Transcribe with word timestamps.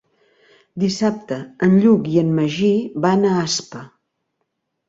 Dissabte 0.83 1.37
en 1.69 1.77
Lluc 1.83 2.09
i 2.13 2.17
en 2.23 2.31
Magí 2.39 2.73
van 3.07 3.29
a 3.33 3.35
Aspa. 3.43 3.87